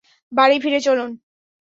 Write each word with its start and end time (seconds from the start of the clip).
বাড়ি 0.31 0.57
ফিরে 0.59 0.79
চলুন। 0.79 1.09